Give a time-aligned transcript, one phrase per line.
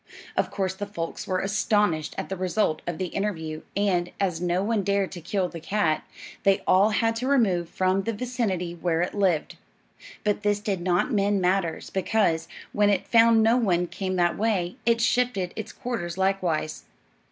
[0.35, 4.63] Of course the folks were astonished at this result of the interview, and, as no
[4.63, 6.03] one dared to kill the cat,
[6.41, 9.57] they all had to remove from the vicinity where it lived.
[10.23, 14.75] But this did not mend matters, because, when it found no one came that way,
[14.87, 16.85] it shifted its quarters likewise.